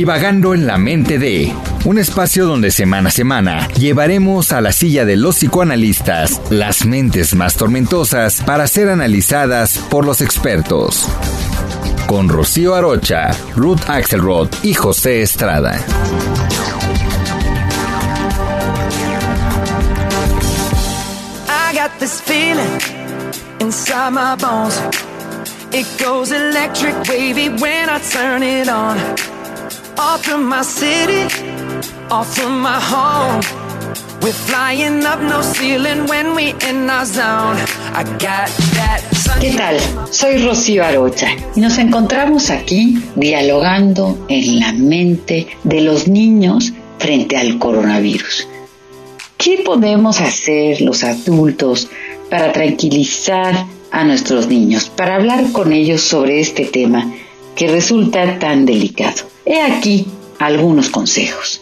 Divagando 0.00 0.54
en 0.54 0.66
la 0.66 0.78
mente 0.78 1.18
de 1.18 1.52
un 1.84 1.98
espacio 1.98 2.46
donde 2.46 2.70
semana 2.70 3.10
a 3.10 3.12
semana 3.12 3.68
llevaremos 3.74 4.50
a 4.50 4.62
la 4.62 4.72
silla 4.72 5.04
de 5.04 5.16
los 5.16 5.36
psicoanalistas 5.36 6.40
las 6.48 6.86
mentes 6.86 7.34
más 7.34 7.54
tormentosas 7.54 8.40
para 8.40 8.66
ser 8.66 8.88
analizadas 8.88 9.76
por 9.90 10.06
los 10.06 10.22
expertos. 10.22 11.06
Con 12.06 12.30
Rocío 12.30 12.74
Arocha, 12.74 13.32
Ruth 13.54 13.82
Axelrod 13.88 14.48
y 14.62 14.72
José 14.72 15.20
Estrada. 15.20 15.78
Off 30.02 30.24
from 30.24 30.48
my 30.48 30.62
city, 30.62 31.24
off 32.10 32.34
from 32.34 32.62
my 32.62 32.80
home. 32.80 33.42
We're 34.22 34.32
flying 34.32 35.04
up 35.04 35.20
no 35.20 35.42
ceiling 35.42 36.06
when 36.06 36.34
we 36.34 36.54
in 36.68 36.88
our 36.88 37.04
zone. 37.04 37.58
I 37.92 38.04
got 38.18 38.48
that 38.76 39.02
¿Qué 39.40 39.50
tal? 39.50 39.76
Soy 40.10 40.38
Rocío 40.38 40.84
Arocha 40.84 41.28
y 41.54 41.60
nos 41.60 41.76
encontramos 41.76 42.48
aquí 42.48 42.98
dialogando 43.14 44.24
en 44.28 44.58
la 44.58 44.72
mente 44.72 45.48
de 45.64 45.82
los 45.82 46.08
niños 46.08 46.72
frente 46.98 47.36
al 47.36 47.58
coronavirus. 47.58 48.48
¿Qué 49.36 49.62
podemos 49.64 50.22
hacer 50.22 50.80
los 50.80 51.04
adultos 51.04 51.88
para 52.30 52.52
tranquilizar 52.52 53.66
a 53.90 54.04
nuestros 54.04 54.46
niños, 54.46 54.88
para 54.88 55.16
hablar 55.16 55.52
con 55.52 55.72
ellos 55.72 56.00
sobre 56.00 56.40
este 56.40 56.64
tema 56.64 57.12
que 57.60 57.66
resulta 57.66 58.38
tan 58.38 58.64
delicado? 58.64 59.24
He 59.44 59.60
aquí 59.60 60.06
algunos 60.38 60.88
consejos. 60.88 61.60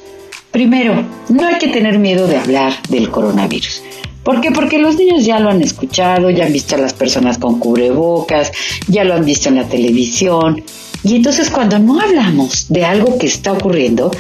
Primero, 0.53 1.05
no 1.29 1.45
hay 1.45 1.59
que 1.59 1.67
tener 1.67 1.99
miedo 1.99 2.29
de 2.29 2.37
hablar 2.37 2.73
del 2.89 3.11
coronavirus. 3.11 3.83
¿Por 4.23 4.41
qué? 4.41 4.53
Porque 4.53 4.79
los 4.79 4.95
niños 4.95 5.25
ya 5.25 5.41
lo 5.41 5.51
han 5.51 5.61
escuchado, 5.61 6.31
ya 6.31 6.47
han 6.47 6.53
visto 6.53 6.77
a 6.77 6.79
las 6.79 6.93
personas 6.93 7.39
con 7.39 7.59
cubrebocas, 7.59 8.53
ya 8.87 9.03
lo 9.03 9.15
han 9.15 9.25
visto 9.25 9.49
en 9.49 9.57
la 9.57 9.65
televisión. 9.65 10.63
Y 11.03 11.17
entonces 11.17 11.51
cuando 11.51 11.81
no 11.81 12.01
hablamos 12.01 12.67
de 12.69 12.85
algo 12.85 13.19
que 13.19 13.27
está 13.27 13.53
ocurriendo, 13.53 14.12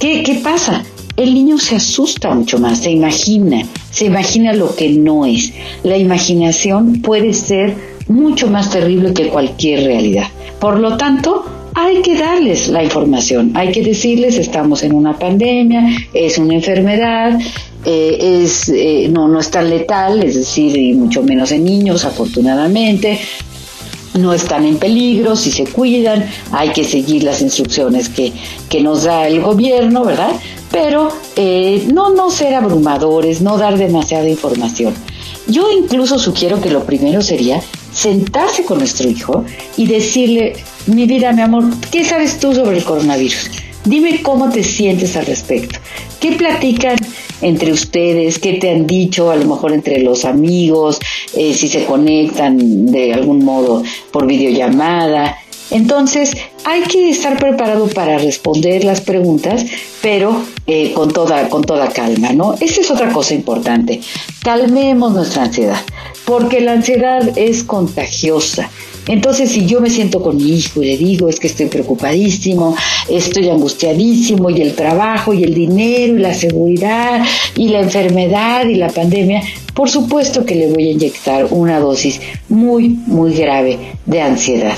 ¿qué, 0.00 0.22
qué 0.22 0.36
pasa? 0.36 0.84
El 1.18 1.34
niño 1.34 1.58
se 1.58 1.76
asusta 1.76 2.34
mucho 2.34 2.58
más, 2.58 2.78
se 2.78 2.92
imagina, 2.92 3.62
se 3.90 4.06
imagina 4.06 4.54
lo 4.54 4.74
que 4.74 4.88
no 4.88 5.26
es. 5.26 5.52
La 5.82 5.98
imaginación 5.98 7.02
puede 7.02 7.34
ser 7.34 7.95
mucho 8.08 8.48
más 8.48 8.70
terrible 8.70 9.12
que 9.12 9.28
cualquier 9.28 9.84
realidad. 9.84 10.26
Por 10.60 10.78
lo 10.78 10.96
tanto, 10.96 11.44
hay 11.74 12.00
que 12.00 12.16
darles 12.16 12.68
la 12.68 12.82
información, 12.82 13.52
hay 13.54 13.70
que 13.70 13.82
decirles 13.82 14.38
estamos 14.38 14.82
en 14.82 14.94
una 14.94 15.18
pandemia, 15.18 15.86
es 16.14 16.38
una 16.38 16.54
enfermedad, 16.54 17.38
eh, 17.84 18.42
es, 18.42 18.68
eh, 18.68 19.08
no, 19.12 19.28
no 19.28 19.38
es 19.38 19.50
tan 19.50 19.68
letal, 19.68 20.22
es 20.22 20.36
decir, 20.36 20.76
y 20.76 20.94
mucho 20.94 21.22
menos 21.22 21.52
en 21.52 21.64
niños, 21.64 22.04
afortunadamente, 22.04 23.20
no 24.14 24.32
están 24.32 24.64
en 24.64 24.78
peligro, 24.78 25.36
si 25.36 25.50
se 25.50 25.64
cuidan, 25.64 26.24
hay 26.50 26.70
que 26.70 26.84
seguir 26.84 27.24
las 27.24 27.42
instrucciones 27.42 28.08
que, 28.08 28.32
que 28.68 28.80
nos 28.80 29.04
da 29.04 29.28
el 29.28 29.42
gobierno, 29.42 30.04
¿verdad? 30.04 30.32
Pero 30.72 31.10
eh, 31.36 31.86
no, 31.92 32.10
no 32.14 32.30
ser 32.30 32.54
abrumadores, 32.54 33.42
no 33.42 33.58
dar 33.58 33.76
demasiada 33.76 34.28
información. 34.28 34.94
Yo 35.46 35.70
incluso 35.70 36.18
sugiero 36.18 36.60
que 36.60 36.70
lo 36.70 36.84
primero 36.84 37.20
sería 37.22 37.60
sentarse 37.96 38.62
con 38.64 38.78
nuestro 38.78 39.08
hijo 39.08 39.44
y 39.76 39.86
decirle, 39.86 40.52
mi 40.86 41.06
vida, 41.06 41.32
mi 41.32 41.40
amor, 41.40 41.64
¿qué 41.90 42.04
sabes 42.04 42.38
tú 42.38 42.54
sobre 42.54 42.76
el 42.76 42.84
coronavirus? 42.84 43.50
Dime 43.86 44.20
cómo 44.22 44.50
te 44.50 44.62
sientes 44.62 45.16
al 45.16 45.24
respecto. 45.24 45.78
¿Qué 46.20 46.32
platican 46.32 46.96
entre 47.40 47.72
ustedes? 47.72 48.38
¿Qué 48.38 48.54
te 48.54 48.70
han 48.70 48.86
dicho 48.86 49.30
a 49.30 49.36
lo 49.36 49.46
mejor 49.46 49.72
entre 49.72 50.02
los 50.02 50.26
amigos? 50.26 50.98
Eh, 51.34 51.54
si 51.54 51.68
se 51.68 51.84
conectan 51.84 52.86
de 52.86 53.14
algún 53.14 53.42
modo 53.44 53.82
por 54.10 54.26
videollamada. 54.26 55.38
Entonces, 55.70 56.32
hay 56.64 56.82
que 56.82 57.10
estar 57.10 57.38
preparado 57.38 57.88
para 57.88 58.18
responder 58.18 58.84
las 58.84 59.00
preguntas, 59.00 59.64
pero 60.00 60.44
eh, 60.66 60.92
con, 60.92 61.12
toda, 61.12 61.48
con 61.48 61.62
toda 61.62 61.88
calma, 61.88 62.32
¿no? 62.32 62.54
Esa 62.60 62.80
es 62.80 62.90
otra 62.90 63.12
cosa 63.12 63.34
importante. 63.34 64.00
Calmemos 64.42 65.12
nuestra 65.12 65.44
ansiedad, 65.44 65.80
porque 66.24 66.60
la 66.60 66.72
ansiedad 66.72 67.36
es 67.36 67.64
contagiosa. 67.64 68.70
Entonces, 69.08 69.50
si 69.50 69.66
yo 69.66 69.80
me 69.80 69.88
siento 69.88 70.20
con 70.20 70.36
mi 70.36 70.56
hijo 70.56 70.82
y 70.82 70.86
le 70.86 70.96
digo, 70.96 71.28
es 71.28 71.38
que 71.38 71.46
estoy 71.46 71.66
preocupadísimo, 71.66 72.76
estoy 73.08 73.48
angustiadísimo, 73.48 74.50
y 74.50 74.60
el 74.60 74.74
trabajo, 74.74 75.32
y 75.32 75.44
el 75.44 75.54
dinero, 75.54 76.16
y 76.16 76.18
la 76.18 76.34
seguridad, 76.34 77.24
y 77.56 77.68
la 77.68 77.80
enfermedad, 77.80 78.66
y 78.66 78.74
la 78.74 78.88
pandemia, 78.88 79.42
por 79.74 79.88
supuesto 79.88 80.44
que 80.44 80.56
le 80.56 80.72
voy 80.72 80.88
a 80.88 80.90
inyectar 80.92 81.46
una 81.50 81.78
dosis 81.78 82.20
muy, 82.48 82.88
muy 82.88 83.34
grave 83.34 83.78
de 84.06 84.20
ansiedad. 84.20 84.76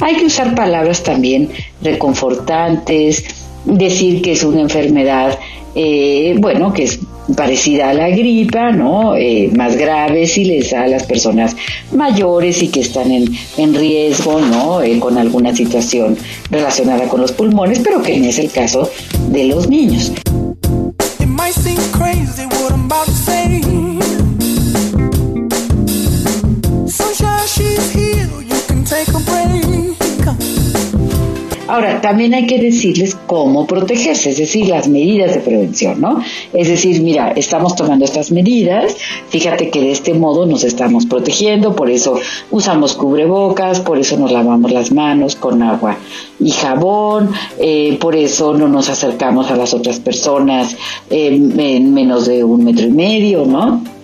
Hay 0.00 0.16
que 0.16 0.26
usar 0.26 0.54
palabras 0.54 1.02
también 1.02 1.50
reconfortantes, 1.82 3.24
decir 3.64 4.22
que 4.22 4.32
es 4.32 4.44
una 4.44 4.60
enfermedad, 4.60 5.38
eh, 5.74 6.36
bueno, 6.38 6.72
que 6.72 6.84
es 6.84 7.00
parecida 7.36 7.90
a 7.90 7.94
la 7.94 8.08
gripa, 8.08 8.70
¿no? 8.70 9.16
Eh, 9.16 9.50
más 9.54 9.76
grave 9.76 10.26
si 10.26 10.44
les 10.44 10.70
da 10.70 10.84
a 10.84 10.88
las 10.88 11.02
personas 11.02 11.56
mayores 11.92 12.62
y 12.62 12.68
que 12.68 12.80
están 12.80 13.10
en, 13.10 13.28
en 13.56 13.74
riesgo, 13.74 14.40
¿no? 14.40 14.82
Eh, 14.82 14.98
con 14.98 15.18
alguna 15.18 15.54
situación 15.54 16.16
relacionada 16.50 17.06
con 17.08 17.20
los 17.20 17.32
pulmones, 17.32 17.80
pero 17.80 18.02
que 18.02 18.18
no 18.18 18.26
es 18.26 18.38
el 18.38 18.50
caso 18.50 18.90
de 19.30 19.44
los 19.44 19.68
niños. 19.68 20.12
Ahora, 31.68 32.00
también 32.00 32.32
hay 32.32 32.46
que 32.46 32.58
decirles 32.58 33.14
cómo 33.26 33.66
protegerse, 33.66 34.30
es 34.30 34.38
decir, 34.38 34.68
las 34.68 34.88
medidas 34.88 35.34
de 35.34 35.40
prevención, 35.40 36.00
¿no? 36.00 36.22
Es 36.54 36.68
decir, 36.68 37.02
mira, 37.02 37.32
estamos 37.32 37.76
tomando 37.76 38.06
estas 38.06 38.32
medidas, 38.32 38.96
fíjate 39.28 39.68
que 39.68 39.82
de 39.82 39.92
este 39.92 40.14
modo 40.14 40.46
nos 40.46 40.64
estamos 40.64 41.04
protegiendo, 41.04 41.76
por 41.76 41.90
eso 41.90 42.18
usamos 42.50 42.94
cubrebocas, 42.94 43.80
por 43.80 43.98
eso 43.98 44.16
nos 44.16 44.32
lavamos 44.32 44.72
las 44.72 44.92
manos 44.92 45.36
con 45.36 45.62
agua 45.62 45.98
y 46.40 46.50
jabón, 46.52 47.32
eh, 47.58 47.98
por 48.00 48.16
eso 48.16 48.54
no 48.54 48.66
nos 48.66 48.88
acercamos 48.88 49.50
a 49.50 49.56
las 49.56 49.74
otras 49.74 50.00
personas 50.00 50.74
eh, 51.10 51.26
en 51.28 51.92
menos 51.92 52.24
de 52.24 52.44
un 52.44 52.64
metro 52.64 52.86
y 52.86 52.92
medio, 52.92 53.44
¿no? 53.44 53.97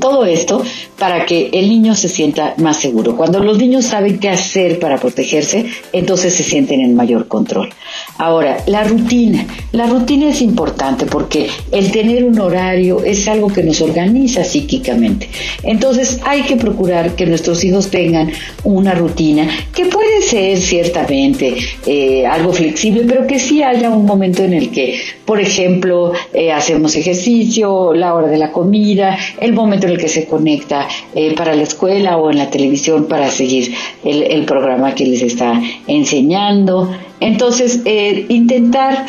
Todo 0.00 0.24
esto 0.24 0.62
para 0.98 1.26
que 1.26 1.50
el 1.52 1.68
niño 1.68 1.94
se 1.94 2.08
sienta 2.08 2.54
más 2.58 2.78
seguro. 2.78 3.16
Cuando 3.16 3.38
los 3.40 3.58
niños 3.58 3.84
saben 3.84 4.18
qué 4.18 4.28
hacer 4.28 4.78
para 4.78 4.98
protegerse, 4.98 5.66
entonces 5.92 6.34
se 6.34 6.42
sienten 6.42 6.80
en 6.80 6.94
mayor 6.94 7.28
control. 7.28 7.70
Ahora, 8.18 8.58
la 8.66 8.84
rutina. 8.84 9.46
La 9.72 9.86
rutina 9.86 10.30
es 10.30 10.40
importante 10.40 11.04
porque 11.04 11.48
el 11.70 11.90
tener 11.90 12.24
un 12.24 12.38
horario 12.40 13.04
es 13.04 13.28
algo 13.28 13.48
que 13.48 13.62
nos 13.62 13.80
organiza 13.82 14.42
psíquicamente. 14.42 15.28
Entonces 15.62 16.20
hay 16.24 16.42
que 16.42 16.56
procurar 16.56 17.14
que 17.14 17.26
nuestros 17.26 17.62
hijos 17.64 17.90
tengan 17.90 18.30
una 18.64 18.94
rutina 18.94 19.46
que 19.74 19.86
puede 19.86 20.22
ser 20.22 20.58
ciertamente 20.58 21.56
eh, 21.84 22.26
algo 22.26 22.52
flexible, 22.52 23.04
pero 23.06 23.26
que 23.26 23.38
sí 23.38 23.62
haya 23.62 23.90
un 23.90 24.06
momento 24.06 24.42
en 24.42 24.54
el 24.54 24.70
que, 24.70 24.98
por 25.26 25.40
ejemplo, 25.40 26.12
eh, 26.32 26.52
hacemos 26.52 26.96
ejercicio, 26.96 27.92
la 27.92 28.14
hora 28.14 28.28
de 28.28 28.38
la 28.38 28.50
comida, 28.50 29.18
el 29.40 29.52
momento 29.52 29.86
en 29.86 29.92
el 29.92 29.98
que 29.98 30.08
se 30.08 30.24
conecta 30.24 30.88
eh, 31.14 31.34
para 31.34 31.54
la 31.54 31.62
escuela 31.62 32.16
o 32.16 32.30
en 32.30 32.38
la 32.38 32.48
televisión 32.48 33.06
para 33.06 33.30
seguir 33.30 33.74
el, 34.04 34.22
el 34.22 34.44
programa 34.46 34.94
que 34.94 35.04
les 35.04 35.22
está 35.22 35.60
enseñando. 35.86 36.90
Entonces, 37.20 37.80
eh, 37.84 38.26
intentar 38.28 39.06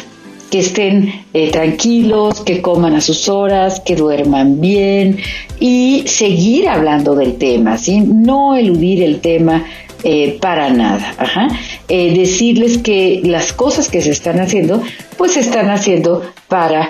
que 0.49 0.59
estén 0.59 1.25
eh, 1.33 1.51
tranquilos, 1.51 2.41
que 2.41 2.61
coman 2.61 2.95
a 2.95 3.01
sus 3.01 3.27
horas, 3.27 3.81
que 3.81 3.95
duerman 3.95 4.61
bien 4.61 5.17
y 5.59 6.03
seguir 6.07 6.69
hablando 6.69 7.15
del 7.15 7.35
tema, 7.37 7.77
¿sí? 7.77 7.99
No 7.99 8.55
eludir 8.55 9.03
el 9.03 9.19
tema 9.19 9.65
eh, 10.03 10.37
para 10.39 10.69
nada. 10.69 11.15
Decirles 11.89 12.77
que 12.77 13.21
las 13.25 13.51
cosas 13.51 13.89
que 13.89 14.01
se 14.01 14.11
están 14.11 14.39
haciendo, 14.39 14.81
pues 15.17 15.33
se 15.33 15.41
están 15.41 15.69
haciendo 15.69 16.21
para 16.47 16.89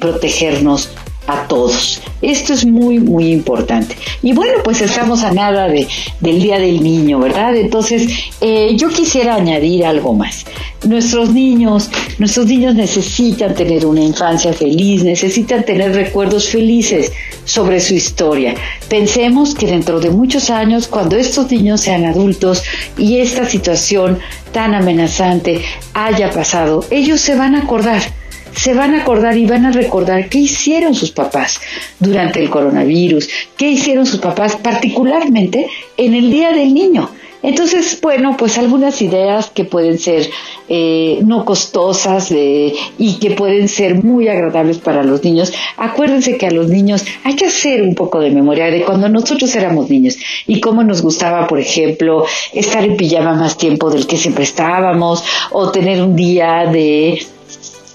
protegernos 0.00 0.88
a 1.26 1.46
todos. 1.48 2.00
Esto 2.22 2.52
es 2.52 2.64
muy, 2.64 2.98
muy 2.98 3.32
importante. 3.32 3.96
Y 4.22 4.32
bueno, 4.32 4.54
pues 4.62 4.80
estamos 4.80 5.22
a 5.22 5.32
nada 5.32 5.68
de, 5.68 5.86
del 6.20 6.40
Día 6.40 6.58
del 6.58 6.82
Niño, 6.82 7.18
¿verdad? 7.18 7.56
Entonces, 7.56 8.08
eh, 8.40 8.74
yo 8.76 8.88
quisiera 8.88 9.34
añadir 9.34 9.84
algo 9.84 10.14
más. 10.14 10.44
Nuestros 10.84 11.30
niños, 11.30 11.90
nuestros 12.18 12.46
niños 12.46 12.74
necesitan 12.74 13.54
tener 13.54 13.86
una 13.86 14.02
infancia 14.02 14.52
feliz, 14.52 15.02
necesitan 15.02 15.64
tener 15.64 15.94
recuerdos 15.94 16.48
felices 16.48 17.10
sobre 17.44 17.80
su 17.80 17.94
historia. 17.94 18.54
Pensemos 18.88 19.54
que 19.54 19.66
dentro 19.66 20.00
de 20.00 20.10
muchos 20.10 20.50
años, 20.50 20.88
cuando 20.88 21.16
estos 21.16 21.50
niños 21.50 21.80
sean 21.80 22.04
adultos 22.04 22.62
y 22.98 23.18
esta 23.18 23.48
situación 23.48 24.18
tan 24.52 24.74
amenazante 24.74 25.62
haya 25.94 26.30
pasado, 26.30 26.84
ellos 26.90 27.20
se 27.20 27.34
van 27.34 27.54
a 27.54 27.60
acordar 27.62 28.02
se 28.54 28.74
van 28.74 28.94
a 28.94 29.02
acordar 29.02 29.36
y 29.36 29.46
van 29.46 29.66
a 29.66 29.72
recordar 29.72 30.28
qué 30.28 30.38
hicieron 30.38 30.94
sus 30.94 31.10
papás 31.10 31.60
durante 31.98 32.40
el 32.40 32.50
coronavirus, 32.50 33.28
qué 33.56 33.70
hicieron 33.70 34.06
sus 34.06 34.20
papás 34.20 34.56
particularmente 34.56 35.68
en 35.96 36.14
el 36.14 36.30
Día 36.30 36.52
del 36.52 36.72
Niño. 36.72 37.10
Entonces, 37.44 37.98
bueno, 38.00 38.38
pues 38.38 38.56
algunas 38.56 39.02
ideas 39.02 39.50
que 39.50 39.66
pueden 39.66 39.98
ser 39.98 40.30
eh, 40.66 41.18
no 41.22 41.44
costosas 41.44 42.32
eh, 42.32 42.72
y 42.96 43.18
que 43.18 43.32
pueden 43.32 43.68
ser 43.68 44.02
muy 44.02 44.28
agradables 44.28 44.78
para 44.78 45.02
los 45.02 45.22
niños. 45.22 45.52
Acuérdense 45.76 46.38
que 46.38 46.46
a 46.46 46.50
los 46.50 46.68
niños 46.70 47.04
hay 47.22 47.36
que 47.36 47.44
hacer 47.44 47.82
un 47.82 47.94
poco 47.94 48.20
de 48.20 48.30
memoria 48.30 48.70
de 48.70 48.82
cuando 48.82 49.10
nosotros 49.10 49.54
éramos 49.56 49.90
niños 49.90 50.16
y 50.46 50.58
cómo 50.62 50.82
nos 50.84 51.02
gustaba, 51.02 51.46
por 51.46 51.60
ejemplo, 51.60 52.24
estar 52.54 52.82
en 52.82 52.96
pijama 52.96 53.34
más 53.34 53.58
tiempo 53.58 53.90
del 53.90 54.06
que 54.06 54.16
siempre 54.16 54.44
estábamos 54.44 55.22
o 55.50 55.70
tener 55.70 56.02
un 56.02 56.16
día 56.16 56.64
de 56.72 57.26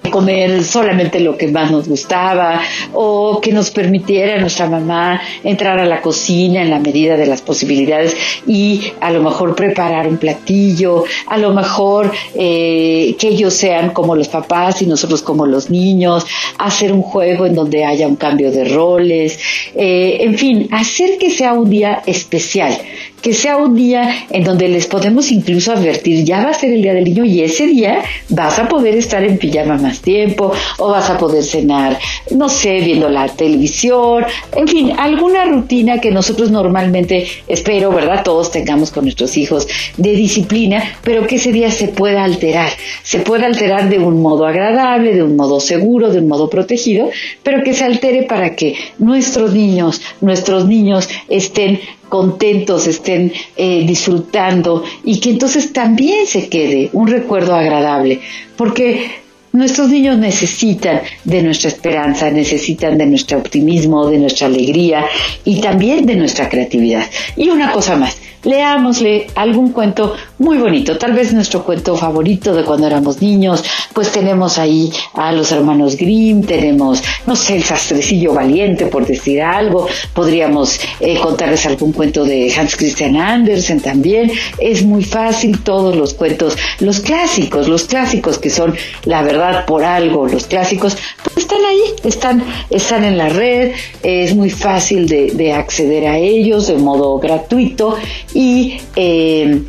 comer 0.09 0.63
solamente 0.63 1.19
lo 1.19 1.37
que 1.37 1.47
más 1.47 1.71
nos 1.71 1.87
gustaba 1.87 2.61
o 2.93 3.39
que 3.41 3.51
nos 3.51 3.71
permitiera 3.71 4.39
nuestra 4.39 4.67
mamá 4.67 5.21
entrar 5.43 5.79
a 5.79 5.85
la 5.85 6.01
cocina 6.01 6.61
en 6.61 6.69
la 6.69 6.79
medida 6.79 7.17
de 7.17 7.25
las 7.25 7.41
posibilidades 7.41 8.15
y 8.47 8.91
a 9.01 9.11
lo 9.11 9.21
mejor 9.21 9.55
preparar 9.55 10.07
un 10.07 10.17
platillo, 10.17 11.03
a 11.27 11.37
lo 11.37 11.53
mejor 11.53 12.11
eh, 12.35 13.15
que 13.19 13.27
ellos 13.29 13.53
sean 13.53 13.91
como 13.91 14.15
los 14.15 14.27
papás 14.27 14.81
y 14.81 14.85
nosotros 14.85 15.21
como 15.21 15.45
los 15.45 15.69
niños, 15.69 16.25
hacer 16.57 16.91
un 16.91 17.01
juego 17.01 17.45
en 17.45 17.55
donde 17.55 17.85
haya 17.85 18.07
un 18.07 18.15
cambio 18.15 18.51
de 18.51 18.65
roles, 18.65 19.39
eh, 19.75 20.17
en 20.21 20.37
fin, 20.37 20.67
hacer 20.71 21.17
que 21.17 21.29
sea 21.29 21.53
un 21.53 21.69
día 21.69 22.01
especial, 22.05 22.77
que 23.21 23.33
sea 23.33 23.57
un 23.57 23.75
día 23.75 24.27
en 24.29 24.43
donde 24.43 24.67
les 24.67 24.87
podemos 24.87 25.31
incluso 25.31 25.71
advertir, 25.71 26.23
ya 26.23 26.43
va 26.43 26.51
a 26.51 26.53
ser 26.53 26.71
el 26.71 26.81
día 26.81 26.93
del 26.93 27.03
niño 27.03 27.25
y 27.25 27.41
ese 27.41 27.67
día 27.67 28.01
vas 28.29 28.59
a 28.59 28.67
poder 28.67 28.95
estar 28.95 29.23
en 29.23 29.37
pijama 29.37 29.77
más 29.77 30.01
tiempo 30.01 30.51
o 30.77 30.89
vas 30.89 31.09
a 31.09 31.17
poder 31.17 31.43
cenar, 31.43 31.97
no 32.31 32.49
sé, 32.49 32.79
viendo 32.79 33.09
la 33.09 33.27
televisión, 33.27 34.25
en 34.55 34.67
fin, 34.67 34.93
alguna 34.97 35.45
rutina 35.45 35.99
que 35.99 36.11
nosotros 36.11 36.51
normalmente, 36.51 37.27
espero, 37.47 37.91
¿verdad? 37.91 38.23
Todos 38.23 38.51
tengamos 38.51 38.91
con 38.91 39.05
nuestros 39.05 39.37
hijos 39.37 39.67
de 39.97 40.11
disciplina, 40.13 40.83
pero 41.03 41.27
que 41.27 41.35
ese 41.35 41.51
día 41.51 41.71
se 41.71 41.89
pueda 41.89 42.23
alterar, 42.23 42.69
se 43.03 43.19
pueda 43.19 43.45
alterar 43.45 43.89
de 43.89 43.99
un 43.99 44.21
modo 44.21 44.45
agradable, 44.45 45.13
de 45.13 45.23
un 45.23 45.35
modo 45.35 45.59
seguro, 45.59 46.11
de 46.11 46.19
un 46.19 46.27
modo 46.27 46.49
protegido, 46.49 47.09
pero 47.43 47.63
que 47.63 47.73
se 47.73 47.83
altere 47.83 48.23
para 48.23 48.55
que 48.55 48.75
nuestros 48.97 49.53
niños, 49.53 50.01
nuestros 50.21 50.65
niños 50.65 51.09
estén 51.27 51.79
contentos, 52.09 52.87
estén 52.87 53.31
eh, 53.55 53.83
disfrutando 53.85 54.83
y 55.03 55.19
que 55.19 55.29
entonces 55.29 55.71
también 55.71 56.27
se 56.27 56.49
quede 56.49 56.89
un 56.93 57.07
recuerdo 57.07 57.55
agradable, 57.55 58.19
porque 58.57 59.11
nuestros 59.51 59.89
niños 59.89 60.17
necesitan 60.17 61.01
de 61.23 61.41
nuestra 61.41 61.69
esperanza, 61.69 62.29
necesitan 62.29 62.97
de 62.97 63.05
nuestro 63.05 63.37
optimismo, 63.37 64.07
de 64.07 64.17
nuestra 64.17 64.47
alegría 64.47 65.05
y 65.43 65.61
también 65.61 66.05
de 66.05 66.15
nuestra 66.15 66.49
creatividad. 66.49 67.05
Y 67.35 67.49
una 67.49 67.71
cosa 67.71 67.95
más, 67.95 68.17
leámosle 68.43 69.27
algún 69.35 69.71
cuento 69.71 70.13
muy 70.39 70.57
bonito, 70.57 70.97
tal 70.97 71.13
vez 71.13 71.33
nuestro 71.33 71.63
cuento 71.63 71.95
favorito 71.97 72.55
de 72.55 72.63
cuando 72.63 72.87
éramos 72.87 73.21
niños, 73.21 73.63
pues 73.93 74.11
tenemos 74.11 74.57
ahí 74.57 74.89
a 75.13 75.33
los 75.33 75.51
hermanos 75.51 75.97
Grimm, 75.97 76.43
tenemos, 76.43 77.03
no 77.27 77.35
sé, 77.35 77.57
el 77.57 77.63
sastrecillo 77.63 78.33
valiente, 78.33 78.85
por 78.85 79.05
decir 79.05 79.41
algo, 79.41 79.87
podríamos 80.13 80.79
eh, 81.01 81.19
contarles 81.19 81.65
algún 81.65 81.91
cuento 81.91 82.23
de 82.23 82.53
Hans 82.53 82.77
Christian 82.77 83.17
Andersen 83.17 83.81
también, 83.81 84.31
es 84.57 84.83
muy 84.83 85.03
fácil 85.03 85.59
todos 85.59 85.95
los 85.95 86.13
cuentos, 86.13 86.57
los 86.79 87.01
clásicos, 87.01 87.67
los 87.67 87.83
clásicos 87.83 88.39
que 88.39 88.49
son 88.49 88.75
la 89.03 89.21
verdad 89.21 89.65
por 89.65 89.83
algo, 89.83 90.25
los 90.25 90.45
clásicos, 90.45 90.97
pues 91.21 91.37
están 91.37 91.65
ahí, 91.65 91.81
están, 92.05 92.43
están 92.69 93.03
en 93.03 93.17
la 93.17 93.27
red, 93.27 93.73
es 94.03 94.33
muy 94.33 94.49
fácil 94.49 95.07
de, 95.07 95.31
de 95.31 95.51
acceder 95.51 96.07
a 96.07 96.17
ellos 96.17 96.67
de 96.67 96.77
modo 96.77 97.19
gratuito 97.19 97.97
y 98.33 98.77
eh, 98.95 99.63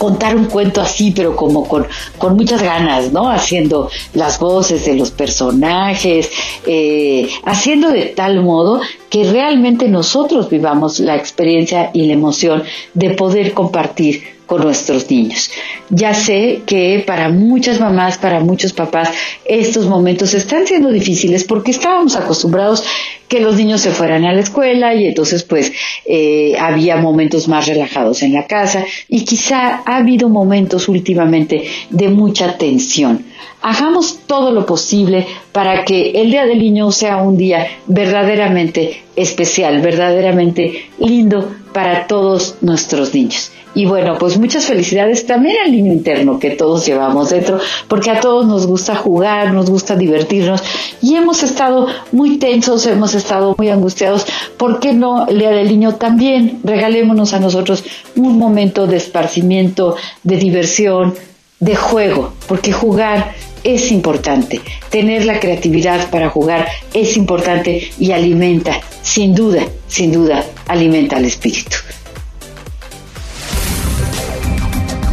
contar 0.00 0.34
un 0.34 0.46
cuento 0.46 0.80
así, 0.80 1.12
pero 1.14 1.36
como 1.36 1.68
con, 1.68 1.86
con, 2.16 2.34
muchas 2.34 2.62
ganas, 2.62 3.12
¿no? 3.12 3.30
Haciendo 3.30 3.90
las 4.14 4.38
voces 4.38 4.86
de 4.86 4.94
los 4.94 5.10
personajes, 5.10 6.30
eh, 6.66 7.28
haciendo 7.44 7.90
de 7.90 8.06
tal 8.06 8.42
modo 8.42 8.80
que 9.10 9.30
realmente 9.30 9.88
nosotros 9.88 10.48
vivamos 10.48 11.00
la 11.00 11.16
experiencia 11.16 11.90
y 11.92 12.06
la 12.06 12.14
emoción 12.14 12.62
de 12.94 13.10
poder 13.10 13.52
compartir 13.52 14.39
con 14.50 14.62
nuestros 14.62 15.08
niños. 15.08 15.48
Ya 15.90 16.12
sé 16.12 16.62
que 16.66 17.04
para 17.06 17.28
muchas 17.28 17.78
mamás, 17.78 18.18
para 18.18 18.40
muchos 18.40 18.72
papás, 18.72 19.08
estos 19.44 19.86
momentos 19.86 20.34
están 20.34 20.66
siendo 20.66 20.90
difíciles 20.90 21.44
porque 21.44 21.70
estábamos 21.70 22.16
acostumbrados 22.16 22.82
que 23.28 23.38
los 23.38 23.54
niños 23.54 23.80
se 23.80 23.92
fueran 23.92 24.24
a 24.24 24.32
la 24.32 24.40
escuela 24.40 24.92
y 24.92 25.06
entonces 25.06 25.44
pues 25.44 25.70
eh, 26.04 26.56
había 26.58 26.96
momentos 26.96 27.46
más 27.46 27.68
relajados 27.68 28.24
en 28.24 28.32
la 28.32 28.48
casa 28.48 28.84
y 29.08 29.24
quizá 29.24 29.82
ha 29.86 29.98
habido 29.98 30.28
momentos 30.28 30.88
últimamente 30.88 31.62
de 31.90 32.08
mucha 32.08 32.58
tensión. 32.58 33.24
Hagamos 33.62 34.20
todo 34.26 34.52
lo 34.52 34.66
posible 34.66 35.26
para 35.52 35.84
que 35.84 36.12
el 36.12 36.30
Día 36.30 36.46
del 36.46 36.58
Niño 36.58 36.90
sea 36.92 37.18
un 37.18 37.36
día 37.36 37.66
verdaderamente 37.86 39.02
especial, 39.16 39.80
verdaderamente 39.80 40.90
lindo 40.98 41.50
para 41.72 42.06
todos 42.06 42.56
nuestros 42.60 43.14
niños. 43.14 43.52
Y 43.72 43.86
bueno, 43.86 44.16
pues 44.18 44.36
muchas 44.36 44.64
felicidades 44.64 45.26
también 45.26 45.56
al 45.64 45.70
niño 45.70 45.92
interno 45.92 46.40
que 46.40 46.50
todos 46.50 46.84
llevamos 46.86 47.30
dentro, 47.30 47.60
porque 47.86 48.10
a 48.10 48.18
todos 48.18 48.46
nos 48.46 48.66
gusta 48.66 48.96
jugar, 48.96 49.52
nos 49.52 49.70
gusta 49.70 49.94
divertirnos 49.94 50.62
y 51.00 51.14
hemos 51.14 51.44
estado 51.44 51.86
muy 52.10 52.38
tensos, 52.38 52.84
hemos 52.86 53.14
estado 53.14 53.54
muy 53.56 53.68
angustiados. 53.68 54.26
¿Por 54.56 54.80
qué 54.80 54.92
no 54.92 55.28
el 55.28 55.38
Día 55.38 55.50
del 55.50 55.68
Niño 55.68 55.94
también? 55.94 56.58
Regalémonos 56.64 57.32
a 57.32 57.38
nosotros 57.38 57.84
un 58.16 58.38
momento 58.38 58.88
de 58.88 58.96
esparcimiento, 58.96 59.94
de 60.24 60.36
diversión, 60.36 61.14
de 61.60 61.76
juego, 61.76 62.32
porque 62.48 62.72
jugar 62.72 63.34
es 63.62 63.92
importante. 63.92 64.60
Tener 64.90 65.24
la 65.24 65.38
creatividad 65.38 66.10
para 66.10 66.30
jugar 66.30 66.66
es 66.94 67.16
importante 67.16 67.90
y 67.98 68.12
alimenta, 68.12 68.80
sin 69.02 69.34
duda, 69.34 69.62
sin 69.86 70.12
duda, 70.12 70.44
alimenta 70.66 71.16
al 71.16 71.26
espíritu. 71.26 71.76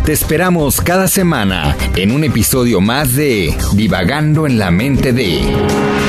Te 0.06 0.14
esperamos 0.14 0.80
cada 0.80 1.10
semana 1.10 1.76
en 1.98 2.12
un 2.14 2.24
episodio 2.24 2.80
más 2.80 3.14
de 3.14 3.54
Divagando 3.74 4.48
en 4.48 4.58
la 4.58 4.72
mente 4.72 5.12
de 5.12 5.42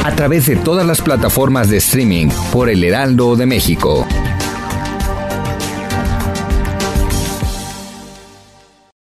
a 0.05 0.15
través 0.15 0.47
de 0.47 0.55
todas 0.55 0.87
las 0.87 1.01
plataformas 1.01 1.69
de 1.69 1.79
streaming 1.79 2.29
por 2.53 2.71
El 2.71 2.85
Heraldo 2.85 3.35
de 3.35 3.47
México. 3.47 4.07